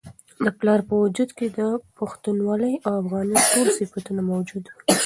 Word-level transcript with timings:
د 0.43 0.45
پلار 0.59 0.79
په 0.89 0.93
وجود 1.03 1.29
کي 1.37 1.47
د 1.57 1.59
پښتونولۍ 1.97 2.73
او 2.85 2.93
افغانیت 3.01 3.43
ټول 3.53 3.67
صفتونه 3.79 4.21
موجود 4.31 4.63
وي. 4.67 4.81